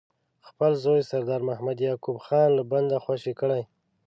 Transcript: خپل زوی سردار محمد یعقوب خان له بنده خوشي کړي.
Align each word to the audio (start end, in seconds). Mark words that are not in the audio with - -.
خپل 0.47 0.71
زوی 0.83 1.01
سردار 1.09 1.41
محمد 1.49 1.77
یعقوب 1.87 2.17
خان 2.25 2.49
له 2.57 2.63
بنده 2.71 2.97
خوشي 3.05 3.33
کړي. 3.41 3.61